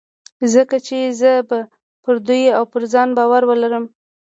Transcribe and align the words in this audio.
ځکه 0.53 0.77
چې 0.87 0.97
زه 1.19 1.31
به 1.49 1.59
پر 2.03 2.15
دوی 2.27 2.43
او 2.57 2.63
پر 2.71 2.83
ځان 2.93 3.09
باور 3.17 3.43
ولرم. 3.47 3.85